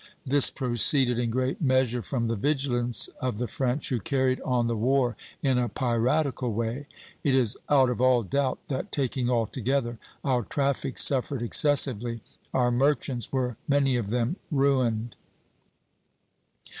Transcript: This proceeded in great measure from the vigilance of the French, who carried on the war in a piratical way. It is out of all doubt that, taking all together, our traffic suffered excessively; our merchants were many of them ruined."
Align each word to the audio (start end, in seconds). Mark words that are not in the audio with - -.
This 0.25 0.49
proceeded 0.49 1.19
in 1.19 1.29
great 1.29 1.61
measure 1.61 2.01
from 2.01 2.27
the 2.27 2.35
vigilance 2.35 3.07
of 3.21 3.37
the 3.37 3.45
French, 3.45 3.89
who 3.89 3.99
carried 3.99 4.41
on 4.41 4.65
the 4.65 4.75
war 4.75 5.15
in 5.43 5.59
a 5.59 5.69
piratical 5.69 6.51
way. 6.51 6.87
It 7.23 7.35
is 7.35 7.55
out 7.69 7.87
of 7.91 8.01
all 8.01 8.23
doubt 8.23 8.57
that, 8.67 8.91
taking 8.91 9.29
all 9.29 9.45
together, 9.45 9.99
our 10.23 10.41
traffic 10.41 10.97
suffered 10.97 11.43
excessively; 11.43 12.21
our 12.51 12.71
merchants 12.71 13.31
were 13.31 13.57
many 13.67 13.95
of 13.95 14.09
them 14.09 14.37
ruined." 14.49 15.15